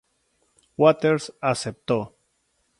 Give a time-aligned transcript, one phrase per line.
[0.77, 2.17] Waters aceptó.